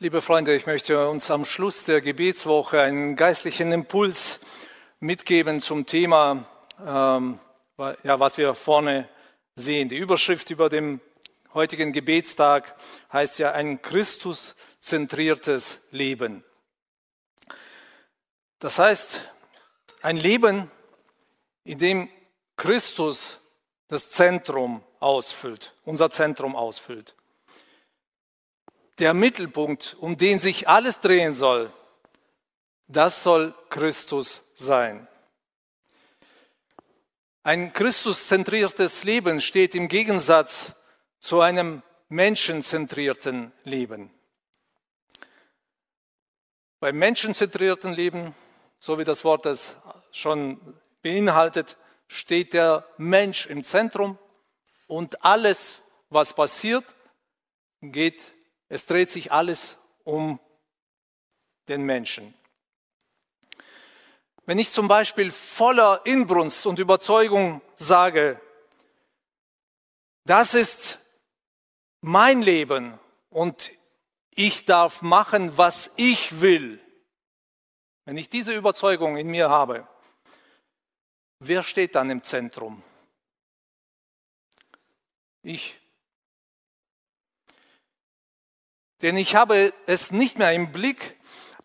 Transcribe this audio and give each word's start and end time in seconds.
Liebe 0.00 0.22
Freunde, 0.22 0.54
ich 0.54 0.64
möchte 0.64 1.08
uns 1.08 1.28
am 1.28 1.44
Schluss 1.44 1.82
der 1.82 2.00
Gebetswoche 2.00 2.80
einen 2.80 3.16
geistlichen 3.16 3.72
Impuls 3.72 4.38
mitgeben 5.00 5.60
zum 5.60 5.86
Thema, 5.86 6.44
ähm, 6.86 7.40
ja, 8.04 8.20
was 8.20 8.38
wir 8.38 8.54
vorne 8.54 9.08
sehen. 9.56 9.88
Die 9.88 9.96
Überschrift 9.96 10.50
über 10.50 10.68
dem 10.68 11.00
heutigen 11.52 11.92
Gebetstag 11.92 12.76
heißt 13.12 13.40
ja 13.40 13.50
ein 13.50 13.82
Christus-zentriertes 13.82 15.80
Leben. 15.90 16.44
Das 18.60 18.78
heißt, 18.78 19.28
ein 20.00 20.16
Leben, 20.16 20.70
in 21.64 21.78
dem 21.78 22.08
Christus 22.56 23.40
das 23.88 24.12
Zentrum 24.12 24.84
ausfüllt, 25.00 25.74
unser 25.84 26.08
Zentrum 26.08 26.54
ausfüllt 26.54 27.16
der 28.98 29.14
Mittelpunkt, 29.14 29.96
um 30.00 30.16
den 30.16 30.38
sich 30.38 30.68
alles 30.68 31.00
drehen 31.00 31.34
soll, 31.34 31.72
das 32.86 33.22
soll 33.22 33.54
Christus 33.68 34.42
sein. 34.54 35.06
Ein 37.42 37.72
Christuszentriertes 37.72 39.04
Leben 39.04 39.40
steht 39.40 39.74
im 39.74 39.88
Gegensatz 39.88 40.72
zu 41.20 41.40
einem 41.40 41.82
menschenzentrierten 42.08 43.52
Leben. 43.64 44.10
Beim 46.80 46.96
menschenzentrierten 46.96 47.92
Leben, 47.92 48.34
so 48.78 48.98
wie 48.98 49.04
das 49.04 49.24
Wort 49.24 49.46
es 49.46 49.74
schon 50.12 50.60
beinhaltet, 51.02 51.76
steht 52.06 52.52
der 52.52 52.86
Mensch 52.96 53.46
im 53.46 53.64
Zentrum 53.64 54.18
und 54.86 55.24
alles, 55.24 55.80
was 56.08 56.34
passiert, 56.34 56.84
geht 57.80 58.20
es 58.68 58.86
dreht 58.86 59.10
sich 59.10 59.32
alles 59.32 59.76
um 60.04 60.38
den 61.68 61.82
Menschen. 61.82 62.34
Wenn 64.46 64.58
ich 64.58 64.70
zum 64.70 64.88
Beispiel 64.88 65.30
voller 65.30 66.00
Inbrunst 66.04 66.64
und 66.64 66.78
Überzeugung 66.78 67.60
sage, 67.76 68.40
das 70.24 70.54
ist 70.54 70.98
mein 72.00 72.42
Leben 72.42 72.98
und 73.30 73.70
ich 74.30 74.64
darf 74.64 75.02
machen, 75.02 75.56
was 75.58 75.90
ich 75.96 76.40
will, 76.40 76.80
wenn 78.04 78.16
ich 78.16 78.30
diese 78.30 78.54
Überzeugung 78.54 79.18
in 79.18 79.28
mir 79.28 79.50
habe, 79.50 79.86
wer 81.40 81.62
steht 81.62 81.94
dann 81.94 82.08
im 82.08 82.22
Zentrum? 82.22 82.82
Ich. 85.42 85.78
Denn 89.02 89.16
ich 89.16 89.36
habe 89.36 89.72
es 89.86 90.10
nicht 90.10 90.38
mehr 90.38 90.52
im 90.52 90.72
Blick, 90.72 91.16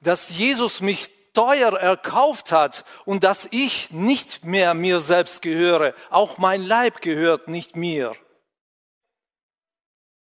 dass 0.02 0.30
Jesus 0.30 0.82
mich 0.82 1.10
teuer 1.34 1.74
erkauft 1.74 2.52
hat 2.52 2.86
und 3.06 3.24
dass 3.24 3.48
ich 3.50 3.92
nicht 3.92 4.46
mehr 4.46 4.74
mir 4.74 5.02
selbst 5.02 5.42
gehöre. 5.42 5.96
Auch 6.10 6.38
mein 6.38 6.64
Leib 6.64 7.02
gehört 7.02 7.48
nicht 7.48 7.76
mir. 7.76 8.16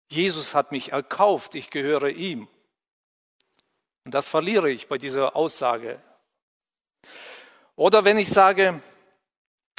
Jesus 0.10 0.54
hat 0.54 0.72
mich 0.72 0.92
erkauft, 0.92 1.56
ich 1.56 1.70
gehöre 1.70 2.10
ihm. 2.10 2.48
Und 4.06 4.14
das 4.14 4.28
verliere 4.28 4.70
ich 4.70 4.88
bei 4.88 4.98
dieser 4.98 5.36
Aussage. 5.36 6.02
Oder 7.76 8.06
wenn 8.06 8.18
ich 8.18 8.30
sage, 8.30 8.82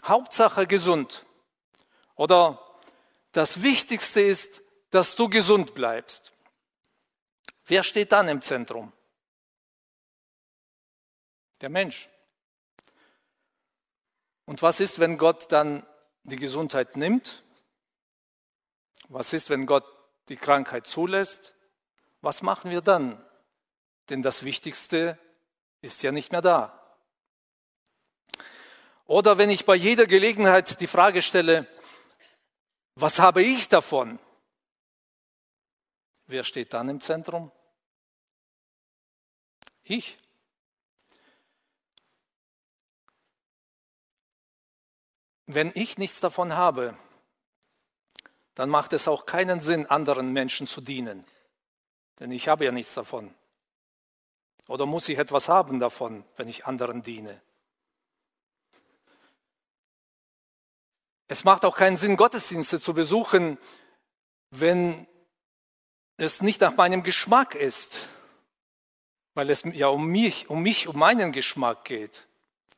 Hauptsache 0.04 0.66
gesund. 0.66 1.24
Oder 2.16 2.60
das 3.32 3.62
Wichtigste 3.62 4.20
ist, 4.20 4.60
dass 4.90 5.16
du 5.16 5.28
gesund 5.28 5.74
bleibst. 5.74 6.32
Wer 7.66 7.82
steht 7.82 8.12
dann 8.12 8.28
im 8.28 8.40
Zentrum? 8.42 8.92
Der 11.60 11.68
Mensch. 11.68 12.08
Und 14.44 14.62
was 14.62 14.78
ist, 14.78 14.98
wenn 14.98 15.18
Gott 15.18 15.50
dann 15.50 15.84
die 16.22 16.36
Gesundheit 16.36 16.96
nimmt? 16.96 17.42
Was 19.08 19.32
ist, 19.32 19.50
wenn 19.50 19.66
Gott 19.66 19.84
die 20.28 20.36
Krankheit 20.36 20.86
zulässt? 20.86 21.54
Was 22.20 22.42
machen 22.42 22.70
wir 22.70 22.80
dann? 22.80 23.24
Denn 24.08 24.22
das 24.22 24.44
Wichtigste 24.44 25.18
ist 25.80 26.02
ja 26.02 26.12
nicht 26.12 26.30
mehr 26.30 26.42
da. 26.42 26.72
Oder 29.06 29.38
wenn 29.38 29.50
ich 29.50 29.66
bei 29.66 29.74
jeder 29.74 30.06
Gelegenheit 30.06 30.80
die 30.80 30.86
Frage 30.86 31.22
stelle, 31.22 31.66
was 32.94 33.18
habe 33.18 33.42
ich 33.42 33.68
davon? 33.68 34.18
Wer 36.26 36.42
steht 36.42 36.72
dann 36.72 36.88
im 36.88 37.00
Zentrum? 37.00 37.52
Ich. 39.88 40.18
Wenn 45.46 45.70
ich 45.74 45.96
nichts 45.96 46.20
davon 46.20 46.54
habe, 46.56 46.96
dann 48.56 48.68
macht 48.68 48.92
es 48.92 49.06
auch 49.06 49.26
keinen 49.26 49.60
Sinn, 49.60 49.86
anderen 49.86 50.32
Menschen 50.32 50.66
zu 50.66 50.80
dienen. 50.80 51.24
Denn 52.18 52.32
ich 52.32 52.48
habe 52.48 52.64
ja 52.64 52.72
nichts 52.72 52.94
davon. 52.94 53.32
Oder 54.66 54.86
muss 54.86 55.08
ich 55.08 55.18
etwas 55.18 55.48
haben 55.48 55.78
davon, 55.78 56.24
wenn 56.36 56.48
ich 56.48 56.66
anderen 56.66 57.04
diene? 57.04 57.40
Es 61.28 61.44
macht 61.44 61.64
auch 61.64 61.76
keinen 61.76 61.96
Sinn, 61.96 62.16
Gottesdienste 62.16 62.80
zu 62.80 62.92
besuchen, 62.92 63.58
wenn 64.50 65.06
es 66.16 66.42
nicht 66.42 66.60
nach 66.60 66.74
meinem 66.76 67.04
Geschmack 67.04 67.54
ist 67.54 68.00
weil 69.36 69.50
es 69.50 69.64
ja 69.74 69.88
um 69.88 70.06
mich, 70.06 70.48
um 70.48 70.62
mich, 70.62 70.88
um 70.88 70.98
meinen 70.98 71.30
Geschmack 71.30 71.84
geht. 71.84 72.26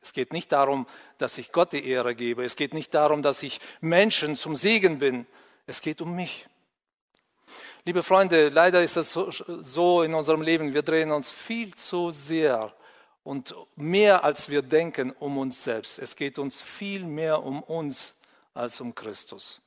Es 0.01 0.11
geht 0.11 0.33
nicht 0.33 0.51
darum, 0.51 0.87
dass 1.17 1.37
ich 1.37 1.53
Gott 1.53 1.71
die 1.71 1.87
Ehre 1.87 2.15
gebe. 2.15 2.43
Es 2.43 2.57
geht 2.57 2.73
nicht 2.73 2.93
darum, 2.93 3.21
dass 3.21 3.41
ich 3.43 3.61
Menschen 3.79 4.35
zum 4.35 4.57
Segen 4.57 4.99
bin. 4.99 5.25
Es 5.65 5.81
geht 5.81 6.01
um 6.01 6.13
mich. 6.13 6.45
Liebe 7.85 8.03
Freunde, 8.03 8.49
leider 8.49 8.83
ist 8.83 8.97
es 8.97 9.13
so 9.13 10.03
in 10.03 10.13
unserem 10.13 10.41
Leben, 10.41 10.73
wir 10.73 10.81
drehen 10.81 11.11
uns 11.11 11.31
viel 11.31 11.73
zu 11.75 12.11
sehr 12.11 12.73
und 13.23 13.55
mehr 13.77 14.25
als 14.25 14.49
wir 14.49 14.61
denken 14.61 15.11
um 15.11 15.37
uns 15.37 15.63
selbst. 15.63 15.97
Es 15.97 16.13
geht 16.13 16.37
uns 16.37 16.61
viel 16.61 17.05
mehr 17.05 17.41
um 17.41 17.63
uns 17.63 18.15
als 18.53 18.81
um 18.81 18.93
Christus. 18.93 19.61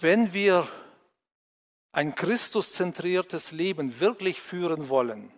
Wenn 0.00 0.32
wir 0.32 0.68
ein 1.92 2.14
Christuszentriertes 2.14 3.52
Leben 3.52 4.00
wirklich 4.00 4.40
führen 4.40 4.88
wollen, 4.88 5.32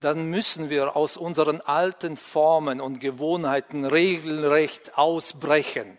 dann 0.00 0.28
müssen 0.28 0.70
wir 0.70 0.96
aus 0.96 1.16
unseren 1.16 1.60
alten 1.60 2.16
Formen 2.16 2.80
und 2.80 2.98
Gewohnheiten 2.98 3.84
regelrecht 3.84 4.98
ausbrechen. 4.98 5.98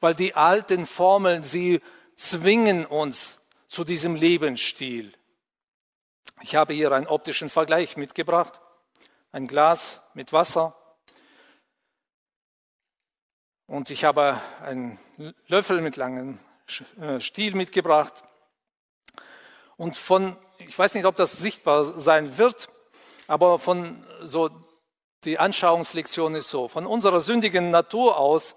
Weil 0.00 0.14
die 0.14 0.34
alten 0.34 0.86
Formeln, 0.86 1.42
sie 1.42 1.80
zwingen 2.14 2.86
uns 2.86 3.38
zu 3.68 3.84
diesem 3.84 4.14
Lebensstil. 4.14 5.12
Ich 6.40 6.54
habe 6.56 6.72
hier 6.72 6.92
einen 6.92 7.06
optischen 7.06 7.50
Vergleich 7.50 7.96
mitgebracht. 7.96 8.60
Ein 9.32 9.46
Glas 9.46 10.00
mit 10.14 10.32
Wasser. 10.32 10.76
Und 13.66 13.90
ich 13.90 14.04
habe 14.04 14.40
einen 14.62 14.98
Löffel 15.46 15.80
mit 15.80 15.96
langem 15.96 16.38
äh, 17.00 17.20
Stiel 17.20 17.54
mitgebracht. 17.54 18.22
Und 19.76 19.96
von, 19.96 20.36
ich 20.58 20.78
weiß 20.78 20.94
nicht, 20.94 21.04
ob 21.04 21.16
das 21.16 21.32
sichtbar 21.32 21.84
sein 21.84 22.36
wird, 22.38 22.68
aber 23.26 23.58
von 23.58 24.04
so, 24.22 24.50
die 25.24 25.38
Anschauungslektion 25.38 26.34
ist 26.34 26.50
so, 26.50 26.68
von 26.68 26.86
unserer 26.86 27.20
sündigen 27.20 27.70
Natur 27.70 28.16
aus 28.16 28.54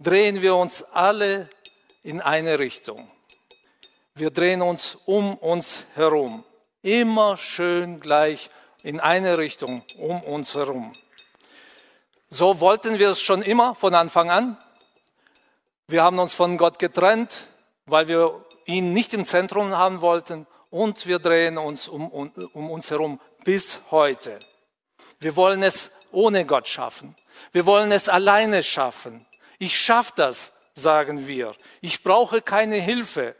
drehen 0.00 0.42
wir 0.42 0.56
uns 0.56 0.82
alle 0.82 1.48
in 2.02 2.20
eine 2.20 2.58
Richtung. 2.58 3.08
Wir 4.14 4.30
drehen 4.30 4.62
uns 4.62 4.96
um 5.06 5.34
uns 5.36 5.84
herum. 5.94 6.44
Immer 6.82 7.36
schön 7.36 8.00
gleich 8.00 8.50
in 8.82 9.00
eine 9.00 9.38
Richtung 9.38 9.82
um 9.98 10.20
uns 10.22 10.54
herum. 10.54 10.94
So 12.30 12.60
wollten 12.60 12.98
wir 12.98 13.10
es 13.10 13.20
schon 13.20 13.42
immer 13.42 13.74
von 13.74 13.94
Anfang 13.94 14.30
an. 14.30 14.58
Wir 15.86 16.02
haben 16.02 16.18
uns 16.18 16.34
von 16.34 16.58
Gott 16.58 16.78
getrennt 16.78 17.46
weil 17.86 18.08
wir 18.08 18.42
ihn 18.64 18.92
nicht 18.92 19.14
im 19.14 19.24
Zentrum 19.24 19.76
haben 19.76 20.00
wollten 20.00 20.46
und 20.70 21.06
wir 21.06 21.18
drehen 21.18 21.58
uns 21.58 21.88
um, 21.88 22.08
um, 22.08 22.32
um 22.52 22.70
uns 22.70 22.90
herum 22.90 23.20
bis 23.44 23.80
heute. 23.90 24.38
Wir 25.20 25.36
wollen 25.36 25.62
es 25.62 25.90
ohne 26.10 26.44
Gott 26.46 26.68
schaffen. 26.68 27.14
Wir 27.52 27.66
wollen 27.66 27.92
es 27.92 28.08
alleine 28.08 28.62
schaffen. 28.62 29.26
Ich 29.58 29.78
schaffe 29.78 30.12
das, 30.16 30.52
sagen 30.74 31.26
wir. 31.26 31.54
Ich 31.80 32.02
brauche 32.02 32.42
keine 32.42 32.76
Hilfe. 32.76 33.36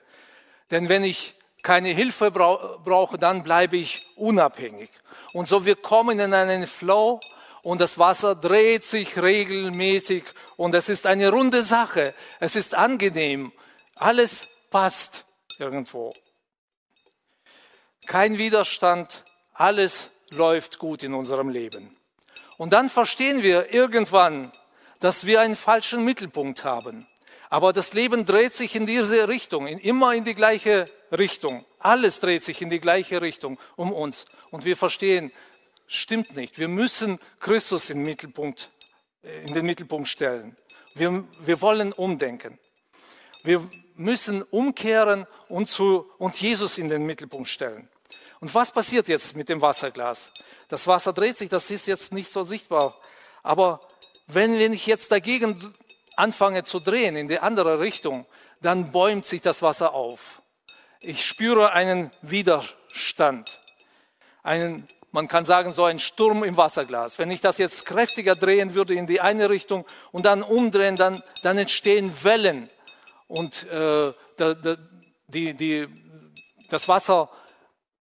Denn 0.70 0.88
wenn 0.88 1.04
ich 1.04 1.34
keine 1.62 1.88
Hilfe 1.88 2.30
brauche, 2.30 3.18
dann 3.18 3.42
bleibe 3.42 3.76
ich 3.76 4.06
unabhängig. 4.16 4.90
Und 5.32 5.48
so 5.48 5.64
wir 5.64 5.76
kommen 5.76 6.18
in 6.20 6.32
einen 6.32 6.66
Flow 6.66 7.20
und 7.62 7.80
das 7.80 7.98
Wasser 7.98 8.34
dreht 8.34 8.84
sich 8.84 9.20
regelmäßig 9.20 10.24
und 10.56 10.74
es 10.74 10.88
ist 10.88 11.06
eine 11.06 11.30
runde 11.30 11.62
Sache. 11.62 12.14
Es 12.38 12.54
ist 12.54 12.74
angenehm 12.74 13.52
alles 14.04 14.48
passt 14.70 15.24
irgendwo. 15.58 16.12
kein 18.06 18.36
Widerstand, 18.36 19.24
alles 19.54 20.10
läuft 20.28 20.78
gut 20.78 21.02
in 21.02 21.14
unserem 21.14 21.48
Leben. 21.48 21.96
Und 22.58 22.74
dann 22.74 22.90
verstehen 22.90 23.42
wir 23.42 23.72
irgendwann, 23.72 24.52
dass 25.00 25.24
wir 25.24 25.40
einen 25.40 25.56
falschen 25.56 26.04
Mittelpunkt 26.04 26.64
haben. 26.64 27.06
Aber 27.48 27.72
das 27.72 27.94
Leben 27.94 28.26
dreht 28.26 28.52
sich 28.52 28.74
in 28.74 28.84
diese 28.84 29.26
Richtung, 29.26 29.66
immer 29.66 30.12
in 30.12 30.24
die 30.24 30.34
gleiche 30.34 30.84
Richtung. 31.10 31.64
Alles 31.78 32.20
dreht 32.20 32.44
sich 32.44 32.60
in 32.60 32.68
die 32.68 32.80
gleiche 32.80 33.22
Richtung 33.22 33.58
um 33.74 33.90
uns. 33.90 34.26
Und 34.50 34.66
wir 34.66 34.76
verstehen, 34.76 35.32
stimmt 35.86 36.36
nicht. 36.36 36.58
Wir 36.58 36.68
müssen 36.68 37.18
Christus 37.40 37.88
in 37.88 38.00
den 38.00 38.06
Mittelpunkt, 38.06 38.70
äh, 39.22 39.46
in 39.46 39.54
den 39.54 39.64
Mittelpunkt 39.64 40.08
stellen. 40.08 40.56
Wir, 40.94 41.24
wir 41.40 41.62
wollen 41.62 41.94
umdenken. 41.94 42.58
Wir 43.44 43.66
müssen 43.94 44.42
umkehren 44.42 45.26
und, 45.48 45.68
zu, 45.68 46.10
und 46.18 46.40
Jesus 46.40 46.78
in 46.78 46.88
den 46.88 47.06
Mittelpunkt 47.06 47.48
stellen. 47.48 47.88
Und 48.40 48.54
was 48.54 48.70
passiert 48.72 49.08
jetzt 49.08 49.36
mit 49.36 49.48
dem 49.48 49.62
Wasserglas? 49.62 50.30
Das 50.68 50.86
Wasser 50.86 51.12
dreht 51.12 51.38
sich, 51.38 51.48
das 51.48 51.70
ist 51.70 51.86
jetzt 51.86 52.12
nicht 52.12 52.30
so 52.30 52.44
sichtbar. 52.44 52.94
Aber 53.42 53.80
wenn, 54.26 54.58
wenn 54.58 54.72
ich 54.72 54.86
jetzt 54.86 55.12
dagegen 55.12 55.74
anfange 56.16 56.64
zu 56.64 56.80
drehen 56.80 57.16
in 57.16 57.28
die 57.28 57.38
andere 57.38 57.80
Richtung, 57.80 58.26
dann 58.60 58.92
bäumt 58.92 59.26
sich 59.26 59.40
das 59.40 59.62
Wasser 59.62 59.94
auf. 59.94 60.42
Ich 61.00 61.24
spüre 61.24 61.72
einen 61.72 62.10
Widerstand, 62.22 63.60
einen, 64.42 64.88
man 65.12 65.28
kann 65.28 65.44
sagen, 65.44 65.72
so 65.72 65.84
einen 65.84 65.98
Sturm 65.98 66.44
im 66.44 66.56
Wasserglas. 66.56 67.18
Wenn 67.18 67.30
ich 67.30 67.40
das 67.40 67.58
jetzt 67.58 67.84
kräftiger 67.84 68.34
drehen 68.34 68.74
würde 68.74 68.94
in 68.94 69.06
die 69.06 69.20
eine 69.20 69.50
Richtung 69.50 69.84
und 70.12 70.24
dann 70.24 70.42
umdrehen, 70.42 70.96
dann, 70.96 71.22
dann 71.42 71.58
entstehen 71.58 72.12
Wellen 72.22 72.68
und 73.26 73.64
äh, 73.70 74.12
die, 75.28 75.54
die, 75.54 75.88
das 76.68 76.88
Wasser, 76.88 77.30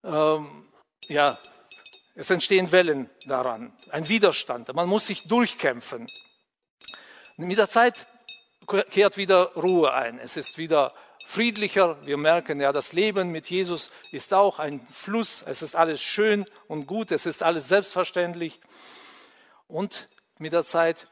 äh, 0.03 0.37
ja, 1.07 1.37
es 2.15 2.29
entstehen 2.29 2.71
Wellen 2.71 3.09
daran, 3.25 3.73
ein 3.91 4.09
Widerstand. 4.09 4.73
Man 4.73 4.89
muss 4.89 5.07
sich 5.07 5.27
durchkämpfen. 5.27 6.07
Mit 7.37 7.57
der 7.57 7.69
Zeit 7.69 8.07
kehrt 8.91 9.15
wieder 9.17 9.53
Ruhe 9.55 9.93
ein. 9.93 10.19
Es 10.19 10.35
ist 10.35 10.57
wieder 10.57 10.93
friedlicher. 11.25 11.97
Wir 12.05 12.17
merken 12.17 12.59
ja, 12.59 12.73
das 12.73 12.91
Leben 12.91 13.31
mit 13.31 13.49
Jesus 13.49 13.89
ist 14.11 14.33
auch 14.33 14.59
ein 14.59 14.85
Fluss. 14.91 15.43
Es 15.45 15.61
ist 15.61 15.75
alles 15.75 16.01
schön 16.01 16.45
und 16.67 16.87
gut. 16.87 17.11
Es 17.11 17.25
ist 17.25 17.41
alles 17.41 17.67
selbstverständlich. 17.67 18.59
Und 19.67 20.09
mit 20.39 20.53
der 20.53 20.63
Zeit 20.63 21.07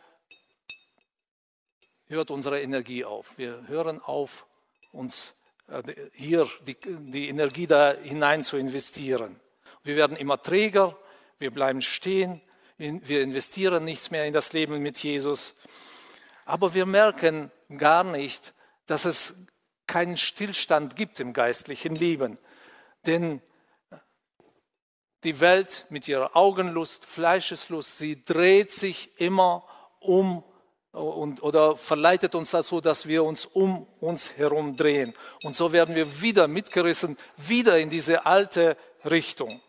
hört 2.10 2.32
unsere 2.32 2.62
Energie 2.62 3.04
auf. 3.06 3.38
Wir 3.38 3.68
hören 3.68 4.02
auf, 4.02 4.46
uns 4.92 5.36
äh, 5.68 5.84
hier 6.14 6.48
die, 6.66 6.78
die 6.84 7.30
Energie 7.30 7.68
da 7.68 7.94
hinein 7.94 8.44
zu 8.44 8.58
investieren. 8.58 9.40
Wir 9.84 9.96
werden 9.96 10.18
immer 10.18 10.42
träger, 10.42 10.98
wir 11.40 11.52
bleiben 11.52 11.82
stehen, 11.82 12.42
wir 12.78 13.22
investieren 13.22 13.86
nichts 13.86 14.12
mehr 14.12 14.26
in 14.26 14.34
das 14.34 14.54
Leben 14.54 14.80
mit 14.80 15.00
Jesus. 15.00 15.56
Aber 16.46 16.74
wir 16.74 16.86
merken 16.86 17.52
gar 17.78 18.04
nicht, 18.04 18.54
dass 18.86 19.06
es 19.06 19.34
keinen 19.88 20.18
Stillstand 20.18 20.96
gibt 20.96 21.20
im 21.20 21.34
geistlichen 21.34 21.96
Leben. 21.96 22.38
Denn 23.06 23.42
die 25.24 25.40
Welt 25.40 25.86
mit 25.90 26.08
ihrer 26.08 26.36
Augenlust, 26.36 27.06
Fleischeslust, 27.06 27.98
sie 27.98 28.24
dreht 28.24 28.72
sich 28.72 29.20
immer 29.20 29.68
um 30.00 30.44
und, 30.92 31.44
oder 31.44 31.76
verleitet 31.76 32.36
uns 32.36 32.52
dazu, 32.52 32.82
dass 32.82 33.08
wir 33.08 33.24
uns 33.24 33.46
um 33.46 33.88
uns 34.00 34.34
herum 34.38 34.76
drehen. 34.76 35.14
Und 35.44 35.56
so 35.56 35.72
werden 35.72 35.96
wir 35.96 36.22
wieder 36.22 36.48
mitgerissen, 36.48 37.18
wieder 37.38 37.78
in 37.78 37.90
diese 37.90 38.26
alte 38.26 38.78
Richtung. 39.06 39.62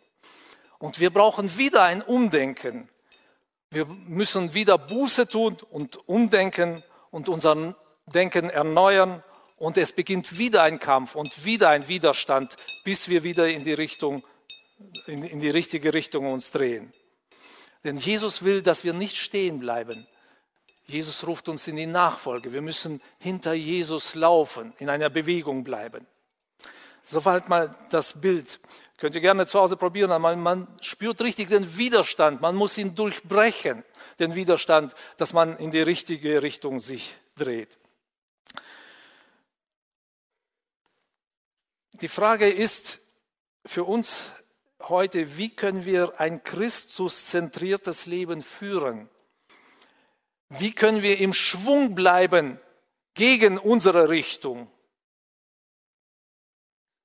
Und 0.79 1.01
wir 1.01 1.11
brauchen 1.11 1.57
wieder 1.57 1.83
ein 1.83 2.03
Umdenken. 2.03 2.89
Wir 3.71 3.85
müssen 4.07 4.55
wieder 4.55 4.79
Buße 4.79 5.29
tun 5.29 5.59
und 5.71 6.09
umdenken 6.09 6.83
und 7.11 7.29
unser 7.29 7.75
Denken 8.07 8.49
erneuern. 8.49 9.23
Und 9.57 9.77
es 9.77 9.93
beginnt 9.93 10.39
wieder 10.39 10.63
ein 10.63 10.79
Kampf 10.79 11.17
und 11.17 11.45
wieder 11.45 11.71
ein 11.71 11.89
Widerstand, 11.89 12.55
bis 12.85 13.09
wir 13.09 13.25
wieder 13.25 13.49
in 13.49 13.65
die 13.65 13.73
Richtung, 13.73 14.25
in, 15.07 15.25
in 15.25 15.41
die 15.41 15.51
richtige 15.51 15.93
Richtung 15.93 16.31
uns 16.31 16.53
drehen. 16.53 16.93
Denn 17.83 17.97
Jesus 17.97 18.43
will, 18.43 18.63
dass 18.63 18.85
wir 18.85 18.93
nicht 18.93 19.17
stehen 19.17 19.59
bleiben, 19.59 20.07
Jesus 20.89 21.27
ruft 21.27 21.49
uns 21.51 21.69
in 21.69 21.77
die 21.77 21.87
Nachfolge. 21.87 22.53
Wir 22.53 22.63
müssen 22.63 23.03
hinter 23.19 23.53
Jesus 23.53 24.15
laufen, 24.15 24.73
in 24.79 24.89
einer 24.89 25.11
Bewegung 25.11 25.63
bleiben. 25.63 26.07
Soweit 27.05 27.49
mal 27.49 27.71
das 27.91 28.21
Bild. 28.21 28.59
Könnt 28.97 29.15
ihr 29.15 29.21
gerne 29.21 29.47
zu 29.47 29.59
Hause 29.61 29.77
probieren, 29.77 30.11
aber 30.11 30.35
man 30.35 30.67
spürt 30.81 31.21
richtig 31.21 31.49
den 31.51 31.77
Widerstand. 31.77 32.41
Man 32.41 32.57
muss 32.57 32.79
ihn 32.79 32.95
durchbrechen, 32.95 33.85
den 34.19 34.35
Widerstand, 34.35 34.95
dass 35.19 35.35
man 35.35 35.59
in 35.59 35.71
die 35.71 35.83
richtige 35.83 36.43
Richtung 36.43 36.81
sich 36.81 37.17
dreht. 37.37 37.79
Die 42.01 42.09
Frage 42.09 42.49
ist 42.49 42.99
für 43.67 43.85
uns 43.85 44.31
heute, 44.81 45.37
wie 45.37 45.51
können 45.51 45.85
wir 45.85 46.19
ein 46.19 46.43
Christuszentriertes 46.43 48.07
Leben 48.07 48.43
führen? 48.43 49.11
Wie 50.51 50.73
können 50.73 51.03
wir 51.03 51.19
im 51.19 51.35
Schwung 51.35 51.95
bleiben 51.95 52.59
gegen 53.15 53.59
unsere 53.59 54.09
Richtung, 54.09 54.71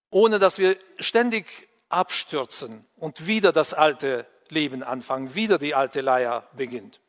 ohne 0.10 0.40
dass 0.40 0.58
wir 0.58 0.78
ständig 1.00 1.46
abstürzen 1.90 2.86
und 2.96 3.28
wieder 3.28 3.52
das 3.52 3.74
alte 3.74 4.26
Leben 4.50 4.84
anfangen, 4.84 5.36
wieder 5.36 5.58
die 5.58 5.76
alte 5.76 6.02
Leier 6.02 6.48
beginnt? 6.54 7.02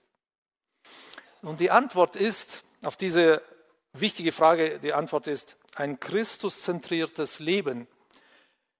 Und 1.42 1.60
die 1.60 1.70
Antwort 1.70 2.16
ist 2.16 2.62
auf 2.82 2.96
diese 2.96 3.42
wichtige 3.92 4.32
Frage, 4.32 4.80
die 4.80 4.92
Antwort 4.92 5.26
ist, 5.26 5.56
ein 5.74 6.00
Christuszentriertes 6.00 7.38
Leben 7.38 7.86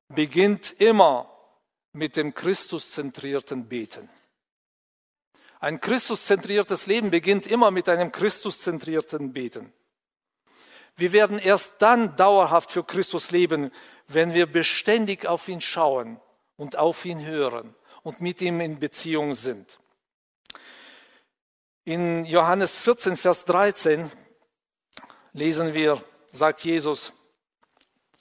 beginnt 0.08 0.74
immer 0.80 1.30
mit 1.92 2.16
dem 2.16 2.34
Christuszentrierten 2.34 3.68
Beten. 3.68 4.08
Ein 5.64 5.80
Christuszentriertes 5.80 6.86
Leben 6.86 7.10
beginnt 7.10 7.46
immer 7.46 7.70
mit 7.70 7.88
einem 7.88 8.12
Christuszentrierten 8.12 9.32
Beten. 9.32 9.72
Wir 10.94 11.12
werden 11.12 11.38
erst 11.38 11.76
dann 11.78 12.16
dauerhaft 12.16 12.70
für 12.70 12.84
Christus 12.84 13.30
leben, 13.30 13.70
wenn 14.06 14.34
wir 14.34 14.44
beständig 14.44 15.24
auf 15.24 15.48
ihn 15.48 15.62
schauen 15.62 16.20
und 16.58 16.76
auf 16.76 17.06
ihn 17.06 17.24
hören 17.24 17.74
und 18.02 18.20
mit 18.20 18.42
ihm 18.42 18.60
in 18.60 18.78
Beziehung 18.78 19.32
sind. 19.32 19.78
In 21.84 22.26
Johannes 22.26 22.76
14, 22.76 23.16
Vers 23.16 23.46
13 23.46 24.10
lesen 25.32 25.72
wir, 25.72 26.04
sagt 26.30 26.60
Jesus, 26.60 27.14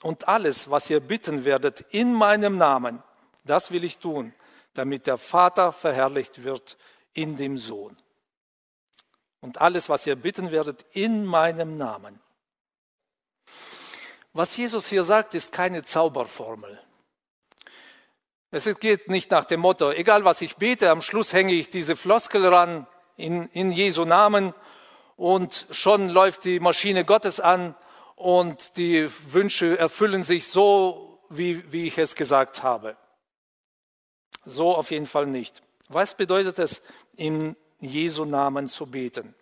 und 0.00 0.28
alles, 0.28 0.70
was 0.70 0.88
ihr 0.88 1.00
bitten 1.00 1.44
werdet 1.44 1.82
in 1.90 2.14
meinem 2.14 2.56
Namen, 2.56 3.02
das 3.44 3.70
will 3.70 3.84
ich 3.84 3.98
tun, 3.98 4.32
damit 4.72 5.06
der 5.06 5.18
Vater 5.18 5.72
verherrlicht 5.72 6.42
wird 6.42 6.78
in 7.14 7.36
dem 7.36 7.58
Sohn. 7.58 7.96
Und 9.40 9.60
alles, 9.60 9.88
was 9.88 10.06
ihr 10.06 10.16
bitten 10.16 10.50
werdet, 10.50 10.84
in 10.92 11.24
meinem 11.24 11.76
Namen. 11.76 12.20
Was 14.32 14.56
Jesus 14.56 14.88
hier 14.88 15.04
sagt, 15.04 15.34
ist 15.34 15.52
keine 15.52 15.84
Zauberformel. 15.84 16.80
Es 18.50 18.68
geht 18.78 19.08
nicht 19.08 19.30
nach 19.30 19.44
dem 19.44 19.60
Motto, 19.60 19.90
egal 19.90 20.24
was 20.24 20.40
ich 20.40 20.56
bete, 20.56 20.90
am 20.90 21.02
Schluss 21.02 21.32
hänge 21.32 21.52
ich 21.52 21.70
diese 21.70 21.96
Floskel 21.96 22.46
ran 22.46 22.86
in, 23.16 23.48
in 23.48 23.72
Jesu 23.72 24.04
Namen 24.04 24.54
und 25.16 25.66
schon 25.70 26.08
läuft 26.08 26.44
die 26.44 26.60
Maschine 26.60 27.04
Gottes 27.04 27.40
an 27.40 27.74
und 28.16 28.76
die 28.76 29.10
Wünsche 29.32 29.78
erfüllen 29.78 30.22
sich 30.22 30.46
so, 30.48 31.20
wie, 31.30 31.70
wie 31.72 31.86
ich 31.86 31.98
es 31.98 32.14
gesagt 32.14 32.62
habe. 32.62 32.96
So 34.44 34.76
auf 34.76 34.90
jeden 34.90 35.06
Fall 35.06 35.26
nicht. 35.26 35.62
Was 35.88 36.16
bedeutet 36.16 36.58
es, 36.58 36.82
in 37.16 37.56
Jesu 37.78 38.24
Namen 38.24 38.68
zu 38.68 38.86
beten? 38.86 39.34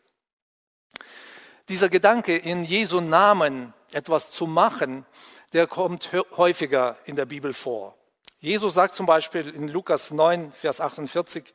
Dieser 1.69 1.89
Gedanke, 1.89 2.37
in 2.37 2.65
Jesu 2.65 3.01
Namen 3.01 3.73
etwas 3.93 4.31
zu 4.31 4.47
machen, 4.47 5.07
der 5.53 5.67
kommt 5.67 6.11
häufiger 6.37 6.99
in 7.05 7.17
der 7.17 7.27
Bibel 7.27 7.53
vor. 7.53 7.97
Jesus 8.41 8.75
sagt 8.75 8.95
zum 8.95 9.07
Beispiel 9.07 9.49
in 9.49 9.69
Lukas 9.69 10.11
9, 10.11 10.51
Vers 10.51 10.81
48, 10.81 11.55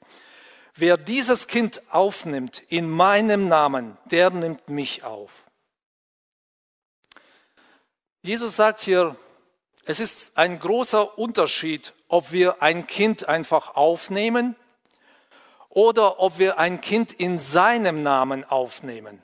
wer 0.75 0.95
dieses 0.95 1.47
Kind 1.47 1.81
aufnimmt 1.91 2.63
in 2.69 2.89
meinem 2.89 3.49
Namen, 3.49 3.97
der 4.05 4.29
nimmt 4.29 4.69
mich 4.69 5.03
auf. 5.03 5.43
Jesus 8.21 8.55
sagt 8.55 8.79
hier, 8.79 9.17
es 9.83 9.99
ist 9.99 10.37
ein 10.37 10.59
großer 10.59 11.17
Unterschied, 11.17 11.93
ob 12.07 12.31
wir 12.31 12.61
ein 12.61 12.87
Kind 12.87 13.27
einfach 13.27 13.75
aufnehmen 13.75 14.55
oder 15.77 16.19
ob 16.19 16.39
wir 16.39 16.57
ein 16.57 16.81
Kind 16.81 17.13
in 17.13 17.37
seinem 17.37 18.01
Namen 18.01 18.43
aufnehmen. 18.43 19.21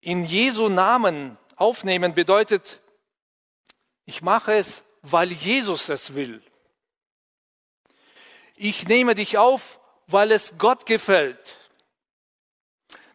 In 0.00 0.24
Jesu 0.24 0.70
Namen 0.70 1.36
aufnehmen 1.56 2.14
bedeutet, 2.14 2.80
ich 4.06 4.22
mache 4.22 4.54
es, 4.54 4.84
weil 5.02 5.30
Jesus 5.30 5.90
es 5.90 6.14
will. 6.14 6.42
Ich 8.56 8.88
nehme 8.88 9.14
dich 9.14 9.36
auf, 9.36 9.78
weil 10.06 10.32
es 10.32 10.54
Gott 10.56 10.86
gefällt. 10.86 11.58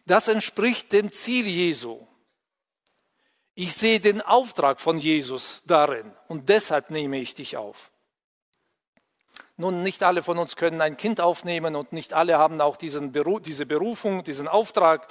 Das 0.06 0.28
entspricht 0.28 0.92
dem 0.92 1.10
Ziel 1.10 1.48
Jesu. 1.48 2.06
Ich 3.56 3.74
sehe 3.74 3.98
den 3.98 4.22
Auftrag 4.22 4.80
von 4.80 5.00
Jesus 5.00 5.62
darin 5.66 6.14
und 6.28 6.48
deshalb 6.48 6.92
nehme 6.92 7.18
ich 7.18 7.34
dich 7.34 7.56
auf. 7.56 7.89
Nun, 9.60 9.82
nicht 9.82 10.02
alle 10.02 10.22
von 10.22 10.38
uns 10.38 10.56
können 10.56 10.80
ein 10.80 10.96
Kind 10.96 11.20
aufnehmen 11.20 11.76
und 11.76 11.92
nicht 11.92 12.14
alle 12.14 12.38
haben 12.38 12.62
auch 12.62 12.78
diesen 12.78 13.12
Beruf, 13.12 13.42
diese 13.42 13.66
Berufung, 13.66 14.24
diesen 14.24 14.48
Auftrag. 14.48 15.06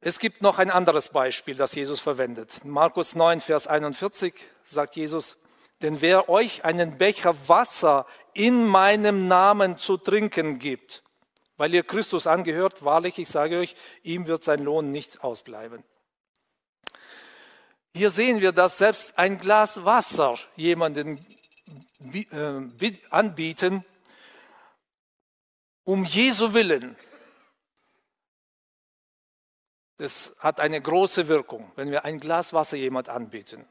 Es 0.00 0.18
gibt 0.18 0.40
noch 0.40 0.58
ein 0.58 0.70
anderes 0.70 1.10
Beispiel, 1.10 1.54
das 1.54 1.74
Jesus 1.74 2.00
verwendet. 2.00 2.64
Markus 2.64 3.14
9, 3.14 3.40
Vers 3.40 3.66
41 3.66 4.32
sagt 4.64 4.96
Jesus, 4.96 5.36
denn 5.82 6.00
wer 6.00 6.30
euch 6.30 6.64
einen 6.64 6.96
Becher 6.96 7.34
Wasser 7.46 8.06
in 8.32 8.66
meinem 8.66 9.28
Namen 9.28 9.76
zu 9.76 9.98
trinken 9.98 10.58
gibt, 10.58 11.02
weil 11.58 11.74
ihr 11.74 11.82
Christus 11.82 12.26
angehört, 12.26 12.86
wahrlich, 12.86 13.18
ich 13.18 13.28
sage 13.28 13.58
euch, 13.58 13.76
ihm 14.02 14.26
wird 14.26 14.42
sein 14.42 14.60
Lohn 14.60 14.90
nicht 14.90 15.22
ausbleiben. 15.22 15.84
Hier 17.94 18.08
sehen 18.08 18.40
wir, 18.40 18.52
dass 18.52 18.78
selbst 18.78 19.18
ein 19.18 19.38
Glas 19.38 19.84
Wasser 19.84 20.38
jemanden 20.56 21.20
anbieten, 23.10 23.84
um 25.84 26.04
Jesu 26.04 26.52
Willen. 26.52 26.96
Das 29.96 30.34
hat 30.38 30.60
eine 30.60 30.80
große 30.80 31.28
Wirkung, 31.28 31.70
wenn 31.76 31.90
wir 31.90 32.04
ein 32.04 32.18
Glas 32.18 32.52
Wasser 32.52 32.76
jemand 32.76 33.08
anbieten. 33.08 33.66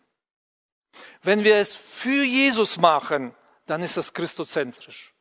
Wenn 1.22 1.44
wir 1.44 1.58
es 1.58 1.76
für 1.76 2.24
Jesus 2.24 2.78
machen, 2.78 3.36
dann 3.66 3.82
ist 3.82 3.98
das 3.98 4.14
christozentrisch. 4.14 5.14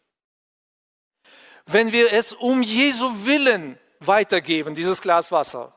Wenn 1.66 1.92
wir 1.92 2.12
es 2.12 2.32
um 2.32 2.62
Jesu 2.62 3.24
Willen 3.24 3.78
weitergeben, 4.00 4.74
dieses 4.74 5.00
Glas 5.00 5.30
Wasser, 5.32 5.74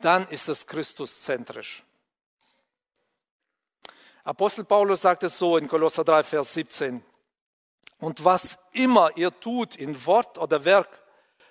dann 0.00 0.26
ist 0.28 0.48
es 0.48 0.66
christuszentrisch. 0.66 1.84
Apostel 4.24 4.64
Paulus 4.64 5.02
sagt 5.02 5.22
es 5.22 5.38
so 5.38 5.56
in 5.56 5.68
Kolosser 5.68 6.04
3, 6.04 6.22
Vers 6.22 6.54
17. 6.54 7.02
Und 7.98 8.24
was 8.24 8.58
immer 8.72 9.16
ihr 9.16 9.38
tut 9.40 9.76
in 9.76 10.04
Wort 10.06 10.38
oder 10.38 10.64
Werk, 10.64 11.02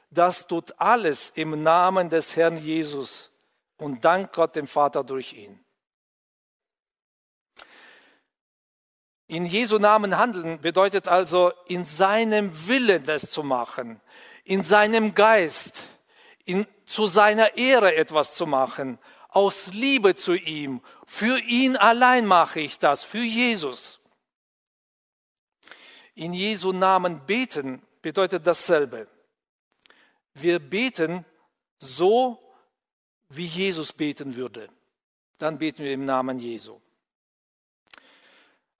das 0.09 0.47
tut 0.47 0.73
alles 0.79 1.31
im 1.35 1.61
Namen 1.61 2.09
des 2.09 2.35
Herrn 2.35 2.57
Jesus 2.57 3.31
und 3.77 4.03
dank 4.03 4.33
Gott 4.33 4.55
dem 4.55 4.67
Vater 4.67 5.03
durch 5.03 5.33
ihn. 5.33 5.63
In 9.27 9.45
Jesu 9.45 9.77
Namen 9.77 10.17
handeln 10.17 10.59
bedeutet 10.59 11.07
also, 11.07 11.53
in 11.67 11.85
seinem 11.85 12.67
Willen 12.67 13.07
es 13.07 13.29
zu 13.29 13.43
machen, 13.43 14.01
in 14.43 14.63
seinem 14.63 15.13
Geist, 15.13 15.83
in, 16.45 16.65
zu 16.85 17.05
seiner 17.05 17.55
Ehre 17.55 17.95
etwas 17.95 18.33
zu 18.33 18.47
machen, 18.47 18.97
aus 19.29 19.73
Liebe 19.73 20.15
zu 20.15 20.33
ihm. 20.35 20.81
Für 21.05 21.39
ihn 21.39 21.77
allein 21.77 22.25
mache 22.25 22.59
ich 22.59 22.79
das, 22.79 23.03
für 23.03 23.23
Jesus. 23.23 23.99
In 26.15 26.33
Jesu 26.33 26.73
Namen 26.73 27.25
beten 27.25 27.81
bedeutet 28.01 28.45
dasselbe. 28.45 29.07
Wir 30.33 30.59
beten 30.59 31.25
so, 31.79 32.37
wie 33.29 33.45
Jesus 33.45 33.93
beten 33.93 34.35
würde. 34.35 34.69
Dann 35.37 35.57
beten 35.57 35.83
wir 35.83 35.93
im 35.93 36.05
Namen 36.05 36.39
Jesu. 36.39 36.81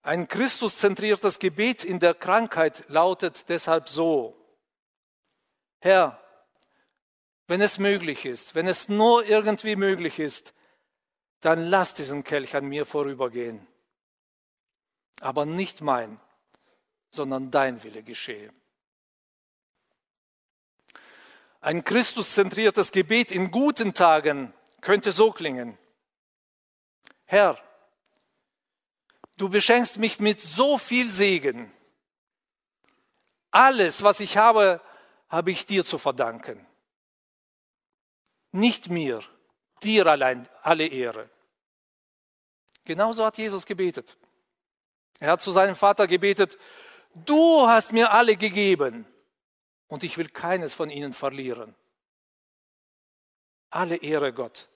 Ein 0.02 0.28
Christuszentriertes 0.28 1.40
Gebet 1.40 1.84
in 1.84 2.00
der 2.00 2.14
Krankheit 2.14 2.86
lautet 2.90 3.48
deshalb 3.50 3.90
so, 3.90 4.36
Herr, 5.80 6.22
wenn 7.50 7.62
es 7.62 7.80
möglich 7.80 8.26
ist, 8.26 8.54
wenn 8.54 8.68
es 8.68 8.90
nur 8.90 9.26
irgendwie 9.26 9.76
möglich 9.76 10.20
ist, 10.20 10.54
dann 11.42 11.66
lass 11.68 11.96
diesen 11.96 12.24
Kelch 12.24 12.56
an 12.56 12.66
mir 12.66 12.86
vorübergehen. 12.86 13.66
Aber 15.20 15.46
nicht 15.46 15.82
mein, 15.82 16.20
sondern 17.10 17.50
dein 17.50 17.84
Wille 17.84 18.04
geschehe. 18.04 18.54
Ein 21.60 21.84
Christuszentriertes 21.84 22.92
Gebet 22.92 23.32
in 23.32 23.50
guten 23.50 23.96
Tagen 23.96 24.54
könnte 24.82 25.12
so 25.12 25.32
klingen. 25.32 25.78
Herr, 27.26 27.58
du 29.38 29.50
beschenkst 29.50 29.98
mich 29.98 30.20
mit 30.20 30.40
so 30.40 30.78
viel 30.78 31.10
Segen. 31.10 31.72
Alles, 33.50 34.04
was 34.04 34.20
ich 34.20 34.38
habe, 34.38 34.80
habe 35.30 35.50
ich 35.50 35.66
dir 35.66 35.84
zu 35.84 35.98
verdanken. 35.98 36.69
Nicht 38.52 38.90
mir, 38.90 39.22
dir 39.84 40.08
allein 40.08 40.48
alle 40.62 40.88
Ehre. 40.88 41.30
Genauso 42.86 43.26
hat 43.26 43.38
Jesus 43.38 43.66
gebetet. 43.66 44.18
Er 45.20 45.32
hat 45.32 45.42
zu 45.42 45.52
seinem 45.52 45.76
Vater 45.76 46.08
gebetet, 46.08 46.58
du 47.14 47.68
hast 47.68 47.92
mir 47.92 48.12
alle 48.12 48.36
gegeben 48.36 49.06
und 49.88 50.04
ich 50.04 50.18
will 50.18 50.30
keines 50.30 50.74
von 50.74 50.90
ihnen 50.90 51.14
verlieren. 51.14 51.76
Alle 53.70 53.98
Ehre 53.98 54.34
Gott. 54.34 54.70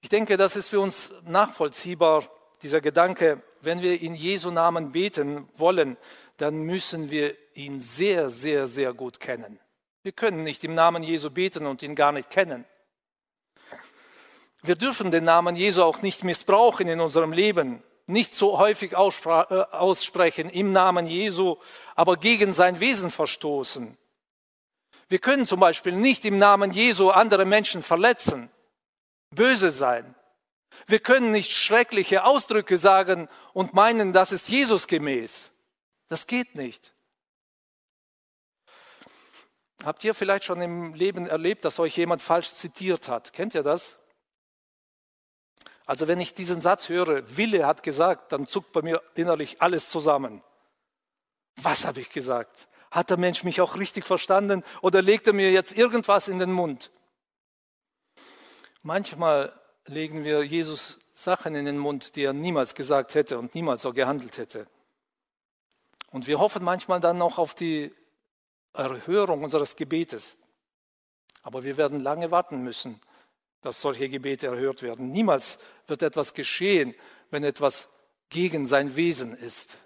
Ich 0.00 0.08
denke, 0.08 0.36
das 0.36 0.56
ist 0.56 0.68
für 0.68 0.80
uns 0.80 1.12
nachvollziehbar, 1.24 2.28
dieser 2.62 2.80
Gedanke, 2.80 3.42
wenn 3.60 3.82
wir 3.82 4.00
in 4.00 4.14
Jesu 4.14 4.50
Namen 4.50 4.92
beten 4.92 5.48
wollen, 5.54 5.96
dann 6.38 6.62
müssen 6.62 7.10
wir 7.10 7.36
ihn 7.54 7.80
sehr, 7.80 8.30
sehr, 8.30 8.66
sehr 8.66 8.92
gut 8.94 9.20
kennen. 9.20 9.60
Wir 10.02 10.12
können 10.12 10.42
nicht 10.44 10.64
im 10.64 10.74
Namen 10.74 11.02
Jesu 11.02 11.30
beten 11.30 11.66
und 11.66 11.82
ihn 11.82 11.94
gar 11.94 12.12
nicht 12.12 12.30
kennen. 12.30 12.64
Wir 14.62 14.74
dürfen 14.76 15.10
den 15.10 15.24
Namen 15.24 15.56
Jesu 15.56 15.82
auch 15.82 16.02
nicht 16.02 16.24
missbrauchen 16.24 16.88
in 16.88 17.00
unserem 17.00 17.32
Leben, 17.32 17.82
nicht 18.06 18.34
so 18.34 18.58
häufig 18.58 18.92
äh, 18.92 18.96
aussprechen 18.96 20.48
im 20.50 20.72
Namen 20.72 21.06
Jesu, 21.06 21.56
aber 21.94 22.16
gegen 22.16 22.52
sein 22.52 22.80
Wesen 22.80 23.10
verstoßen. 23.10 23.96
Wir 25.08 25.18
können 25.18 25.46
zum 25.46 25.60
Beispiel 25.60 25.92
nicht 25.92 26.24
im 26.24 26.38
Namen 26.38 26.70
Jesu 26.70 27.10
andere 27.10 27.44
Menschen 27.44 27.82
verletzen, 27.82 28.50
böse 29.30 29.70
sein. 29.70 30.14
Wir 30.86 31.00
können 31.00 31.30
nicht 31.30 31.52
schreckliche 31.52 32.24
Ausdrücke 32.24 32.78
sagen 32.78 33.28
und 33.52 33.74
meinen, 33.74 34.12
das 34.12 34.32
ist 34.32 34.48
Jesus 34.48 34.86
gemäß. 34.86 35.50
Das 36.08 36.26
geht 36.26 36.54
nicht. 36.54 36.94
Habt 39.84 40.04
ihr 40.04 40.14
vielleicht 40.14 40.44
schon 40.44 40.60
im 40.60 40.94
Leben 40.94 41.26
erlebt, 41.26 41.64
dass 41.64 41.78
euch 41.78 41.96
jemand 41.96 42.20
falsch 42.20 42.50
zitiert 42.50 43.08
hat? 43.08 43.32
Kennt 43.32 43.54
ihr 43.54 43.62
das? 43.62 43.96
Also 45.86 46.06
wenn 46.06 46.20
ich 46.20 46.34
diesen 46.34 46.60
Satz 46.60 46.88
höre, 46.88 47.36
Wille 47.36 47.66
hat 47.66 47.82
gesagt, 47.82 48.32
dann 48.32 48.46
zuckt 48.46 48.72
bei 48.72 48.82
mir 48.82 49.02
innerlich 49.14 49.60
alles 49.62 49.90
zusammen. 49.90 50.42
Was 51.56 51.84
habe 51.84 52.00
ich 52.00 52.10
gesagt? 52.10 52.68
Hat 52.90 53.10
der 53.10 53.16
Mensch 53.16 53.42
mich 53.42 53.60
auch 53.60 53.76
richtig 53.76 54.04
verstanden 54.04 54.62
oder 54.82 55.02
legt 55.02 55.26
er 55.26 55.32
mir 55.32 55.50
jetzt 55.50 55.76
irgendwas 55.76 56.28
in 56.28 56.38
den 56.38 56.52
Mund? 56.52 56.90
Manchmal 58.82 59.52
legen 59.86 60.24
wir 60.24 60.42
Jesus 60.44 60.98
Sachen 61.12 61.54
in 61.54 61.64
den 61.64 61.78
Mund, 61.78 62.16
die 62.16 62.22
er 62.22 62.32
niemals 62.32 62.74
gesagt 62.74 63.14
hätte 63.14 63.38
und 63.38 63.54
niemals 63.54 63.82
so 63.82 63.92
gehandelt 63.92 64.38
hätte. 64.38 64.66
Und 66.10 66.26
wir 66.26 66.38
hoffen 66.38 66.64
manchmal 66.64 67.00
dann 67.00 67.18
noch 67.18 67.38
auf 67.38 67.54
die 67.54 67.94
Erhörung 68.72 69.42
unseres 69.42 69.76
Gebetes. 69.76 70.36
Aber 71.42 71.64
wir 71.64 71.76
werden 71.76 72.00
lange 72.00 72.30
warten 72.30 72.62
müssen, 72.62 73.00
dass 73.62 73.80
solche 73.80 74.08
Gebete 74.08 74.46
erhört 74.46 74.82
werden. 74.82 75.10
Niemals 75.10 75.58
wird 75.86 76.02
etwas 76.02 76.34
geschehen, 76.34 76.94
wenn 77.30 77.44
etwas 77.44 77.88
gegen 78.28 78.66
sein 78.66 78.96
Wesen 78.96 79.36
ist. 79.36 79.76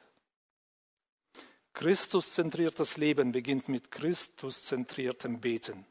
Christuszentriertes 1.73 2.97
Leben 2.99 3.33
beginnt 3.33 3.69
mit 3.69 3.91
Christuszentriertem 3.91 5.41
Beten. 5.41 5.87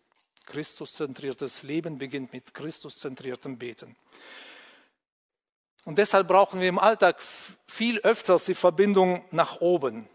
Christuszentriertes 0.46 1.64
Leben 1.64 1.98
beginnt 1.98 2.32
mit 2.32 2.54
Christuszentriertem 2.54 3.58
Beten. 3.58 3.96
Und 5.86 5.98
deshalb 5.98 6.28
brauchen 6.30 6.62
wir 6.62 6.70
im 6.70 6.80
Alltag 6.80 7.22
viel 7.68 8.00
öfters 8.00 8.46
die 8.46 8.56
Verbindung 8.56 9.26
nach 9.32 9.60
oben. 9.60 10.08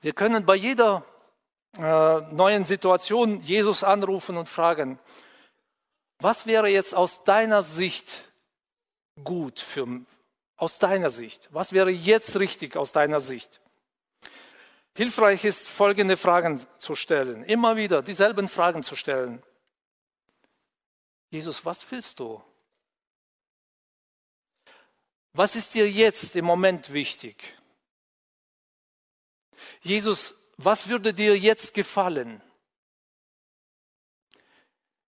Wir 0.00 0.14
können 0.14 0.46
bei 0.46 0.54
jeder 0.54 1.04
äh, 1.78 2.20
neuen 2.32 2.64
Situation 2.64 3.40
Jesus 3.42 3.82
anrufen 3.84 4.36
und 4.36 4.48
fragen, 4.48 4.98
was 6.18 6.46
wäre 6.46 6.68
jetzt 6.68 6.94
aus 6.94 7.24
deiner 7.24 7.62
Sicht 7.62 8.30
gut 9.24 9.58
für 9.58 9.86
aus 10.56 10.78
deiner 10.78 11.10
Sicht? 11.10 11.48
Was 11.50 11.72
wäre 11.72 11.90
jetzt 11.90 12.38
richtig 12.38 12.76
aus 12.76 12.92
deiner 12.92 13.20
Sicht? 13.20 13.60
Hilfreich 14.94 15.44
ist, 15.44 15.68
folgende 15.68 16.16
Fragen 16.16 16.64
zu 16.78 16.94
stellen. 16.94 17.44
Immer 17.44 17.76
wieder 17.76 18.02
dieselben 18.02 18.48
Fragen 18.48 18.82
zu 18.82 18.94
stellen. 18.94 19.42
Jesus, 21.30 21.64
was 21.64 21.90
willst 21.90 22.20
du? 22.20 22.42
Was 25.32 25.56
ist 25.56 25.74
dir 25.74 25.90
jetzt 25.90 26.36
im 26.36 26.44
Moment 26.44 26.92
wichtig? 26.92 27.58
Jesus, 29.80 30.34
was 30.56 30.88
würde 30.88 31.14
dir 31.14 31.36
jetzt 31.36 31.74
gefallen? 31.74 32.42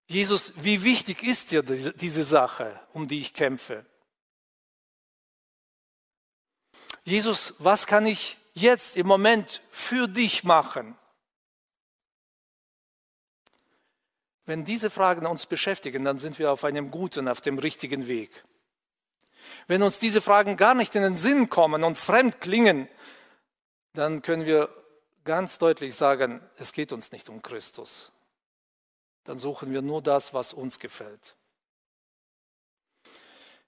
Jesus, 0.07 0.53
wie 0.57 0.83
wichtig 0.83 1.23
ist 1.23 1.51
dir 1.51 1.63
diese 1.63 2.25
Sache, 2.25 2.81
um 2.93 3.09
die 3.09 3.21
ich 3.21 3.33
kämpfe? 3.33 3.87
Jesus, 7.05 7.55
was 7.59 7.87
kann 7.87 8.07
ich 8.07 8.39
jetzt 8.55 8.97
im 8.97 9.07
Moment 9.07 9.61
für 9.71 10.09
dich 10.09 10.45
machen? 10.45 10.97
Wenn 14.47 14.65
diese 14.65 14.91
Fragen 14.91 15.27
uns 15.27 15.47
beschäftigen, 15.47 16.05
dann 16.05 16.19
sind 16.19 16.39
wir 16.39 16.53
auf 16.53 16.65
einem 16.65 16.91
guten, 16.91 17.29
auf 17.29 17.41
dem 17.41 17.59
richtigen 17.59 18.07
Weg. 18.07 18.45
Wenn 19.67 19.83
uns 19.83 19.99
diese 19.99 20.21
Fragen 20.21 20.57
gar 20.57 20.75
nicht 20.75 20.95
in 20.95 21.03
den 21.03 21.17
Sinn 21.17 21.49
kommen 21.49 21.83
und 21.83 21.99
fremd 21.99 22.41
klingen, 22.41 22.89
dann 23.95 24.21
können 24.21 24.45
wir 24.45 24.69
ganz 25.25 25.59
deutlich 25.59 25.97
sagen, 25.97 26.40
es 26.57 26.73
geht 26.73 26.93
uns 26.93 27.11
nicht 27.11 27.28
um 27.28 27.43
Christus. 27.43 28.12
Dann 29.25 29.38
suchen 29.38 29.73
wir 29.73 29.83
nur 29.83 30.02
das, 30.02 30.35
was 30.35 30.52
uns 30.52 30.78
gefällt. 30.78 31.37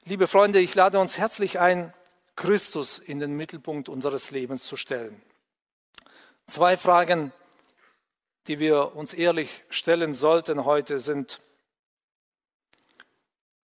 Liebe 0.05 0.27
Freunde, 0.27 0.61
ich 0.61 0.75
lade 0.75 0.99
uns 1.01 1.19
herzlich 1.19 1.59
ein, 1.59 1.93
Christus 2.37 2.99
in 2.99 3.19
den 3.19 3.33
Mittelpunkt 3.33 3.89
unseres 3.89 4.31
Lebens 4.31 4.63
zu 4.65 4.77
stellen. 4.77 5.21
Zwei 6.47 6.77
Fragen, 6.77 7.33
die 8.47 8.59
wir 8.59 8.95
uns 8.95 9.15
ehrlich 9.15 9.65
stellen 9.71 10.13
sollten 10.13 10.65
heute 10.67 11.01
sind, 11.01 11.41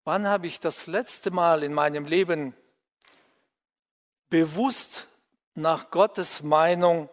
wann 0.04 0.28
habe 0.28 0.47
ich 0.47 0.61
das 0.61 0.87
letzte 0.87 1.30
Mal 1.30 1.62
in 1.62 1.73
meinem 1.73 2.04
Leben 2.04 2.54
bewusst 4.28 5.07
nach 5.54 5.90
Gottes 5.90 6.42
Meinung 6.42 7.09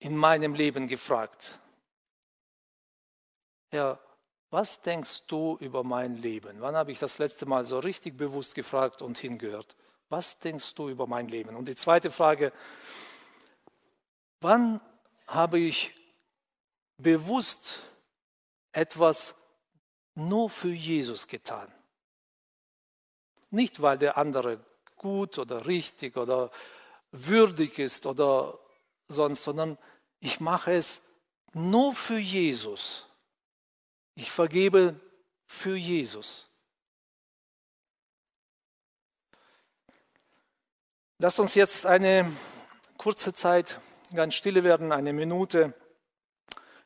in 0.00 0.16
meinem 0.16 0.54
Leben 0.54 0.88
gefragt? 0.88 1.58
Herr, 3.70 4.00
was 4.50 4.80
denkst 4.80 5.26
du 5.28 5.56
über 5.60 5.84
mein 5.84 6.16
Leben? 6.16 6.60
Wann 6.60 6.74
habe 6.74 6.90
ich 6.90 6.98
das 6.98 7.18
letzte 7.18 7.46
Mal 7.46 7.64
so 7.64 7.78
richtig 7.78 8.16
bewusst 8.16 8.54
gefragt 8.54 9.00
und 9.00 9.16
hingehört? 9.18 9.76
Was 10.08 10.40
denkst 10.40 10.74
du 10.74 10.88
über 10.88 11.06
mein 11.06 11.28
Leben? 11.28 11.54
Und 11.54 11.66
die 11.66 11.76
zweite 11.76 12.10
Frage, 12.10 12.52
wann 14.40 14.80
habe 15.28 15.60
ich 15.60 15.94
bewusst 16.98 17.84
etwas 18.72 19.34
nur 20.16 20.50
für 20.50 20.72
Jesus 20.72 21.28
getan? 21.28 21.72
Nicht, 23.50 23.82
weil 23.82 23.98
der 23.98 24.16
andere 24.16 24.64
gut 24.96 25.38
oder 25.38 25.66
richtig 25.66 26.16
oder 26.16 26.50
würdig 27.12 27.78
ist 27.78 28.06
oder 28.06 28.58
sonst, 29.08 29.44
sondern 29.44 29.78
ich 30.20 30.40
mache 30.40 30.72
es 30.72 31.00
nur 31.52 31.94
für 31.94 32.18
Jesus. 32.18 33.06
Ich 34.14 34.30
vergebe 34.30 34.98
für 35.46 35.76
Jesus. 35.76 36.46
Lasst 41.18 41.40
uns 41.40 41.54
jetzt 41.54 41.86
eine 41.86 42.30
kurze 42.96 43.32
Zeit 43.32 43.80
ganz 44.14 44.34
stille 44.34 44.64
werden, 44.64 44.92
eine 44.92 45.12
Minute. 45.12 45.74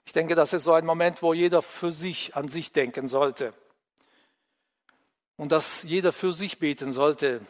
Ich 0.04 0.12
denke, 0.12 0.34
das 0.34 0.52
ist 0.52 0.64
so 0.64 0.72
ein 0.72 0.84
Moment, 0.84 1.22
wo 1.22 1.32
jeder 1.32 1.62
für 1.62 1.92
sich 1.92 2.36
an 2.36 2.48
sich 2.48 2.72
denken 2.72 3.08
sollte. 3.08 3.54
Und 5.36 5.50
dass 5.52 5.82
jeder 5.82 6.12
für 6.12 6.32
sich 6.32 6.58
beten 6.58 6.92
sollte, 6.92 7.40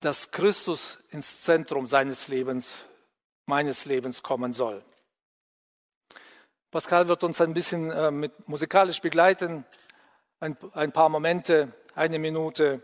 dass 0.00 0.30
Christus 0.30 0.98
ins 1.10 1.42
Zentrum 1.42 1.86
seines 1.86 2.28
Lebens, 2.28 2.84
meines 3.50 3.84
Lebens 3.84 4.22
kommen 4.22 4.54
soll. 4.54 4.82
Pascal 6.70 7.08
wird 7.08 7.24
uns 7.24 7.40
ein 7.40 7.52
bisschen 7.52 7.90
äh, 7.90 8.12
mit 8.12 8.48
musikalisch 8.48 9.02
begleiten, 9.02 9.66
ein, 10.38 10.56
ein, 10.72 10.92
paar 10.92 11.08
Momente, 11.08 11.72
eine 11.96 12.20
Minute. 12.20 12.82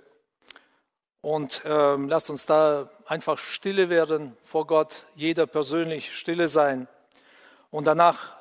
Und 1.21 1.63
ähm, 1.65 2.09
lasst 2.09 2.29
uns 2.29 2.47
da 2.47 2.91
einfach 3.07 3.39
stille 3.39 3.89
werden 3.89 4.37
vor 4.41 4.67
Gott, 4.67 5.05
jeder 5.15 5.47
persönlich 5.47 6.17
stille 6.17 6.49
sein. 6.49 6.89
Und 7.71 7.87
danach 7.87 8.35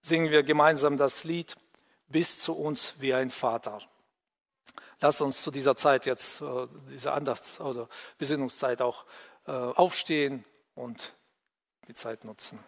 singen 0.00 0.30
wir 0.30 0.44
gemeinsam 0.44 0.96
das 0.96 1.24
Lied 1.24 1.56
Bis 2.06 2.38
zu 2.38 2.54
uns 2.54 2.94
wie 2.98 3.14
ein 3.14 3.30
Vater. 3.30 3.80
Lasst 5.00 5.20
uns 5.22 5.42
zu 5.42 5.50
dieser 5.50 5.74
Zeit 5.74 6.06
jetzt, 6.06 6.40
äh, 6.40 6.66
dieser 6.88 7.14
Andachts- 7.14 7.60
oder 7.60 7.88
Besinnungszeit 8.18 8.80
auch 8.80 9.04
äh, 9.46 9.50
aufstehen 9.50 10.44
und 10.76 11.12
die 11.86 11.94
Zeit 11.94 12.24
nutzen. 12.24 12.58